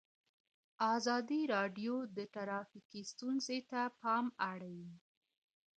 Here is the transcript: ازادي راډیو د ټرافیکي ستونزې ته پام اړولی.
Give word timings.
ازادي 0.95 1.41
راډیو 1.53 1.95
د 2.17 2.19
ټرافیکي 2.33 3.01
ستونزې 3.11 3.59
ته 3.71 3.81
پام 4.01 4.25
اړولی. 4.51 4.91